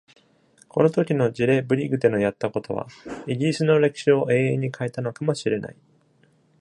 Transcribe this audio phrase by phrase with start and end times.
[0.67, 2.87] この時のジレ・ブリグテのやったことは、
[3.27, 5.75] イギリスの歴史を永遠に変えたのかもしれない。